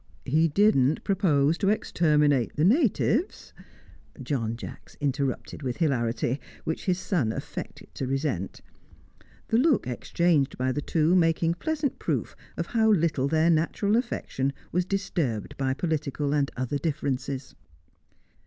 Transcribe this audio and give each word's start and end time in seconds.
He 0.25 0.47
didn't 0.47 1.03
propose 1.03 1.59
to 1.59 1.69
exterminate 1.69 2.55
the 2.55 2.63
natives" 2.63 3.53
John 4.23 4.55
Jacks 4.57 4.97
interrupted 4.99 5.61
with 5.61 5.77
hilarity, 5.77 6.39
which 6.63 6.85
his 6.87 6.97
son 6.97 7.31
affected 7.31 7.93
to 7.93 8.07
resent: 8.07 8.61
the 9.49 9.59
look 9.59 9.85
exchanged 9.85 10.57
by 10.57 10.71
the 10.71 10.81
two 10.81 11.13
making 11.13 11.53
pleasant 11.53 11.99
proof 11.99 12.35
of 12.57 12.65
how 12.65 12.89
little 12.91 13.27
their 13.27 13.51
natural 13.51 13.95
affection 13.95 14.53
was 14.71 14.85
disturbed 14.85 15.55
by 15.57 15.71
political 15.75 16.33
and 16.33 16.49
other 16.57 16.79
differences. 16.79 17.53